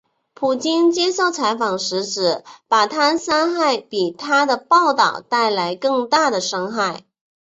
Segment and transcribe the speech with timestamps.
[0.33, 7.05] 普京接受采访时指把她杀害比她的报导带来更大的伤害。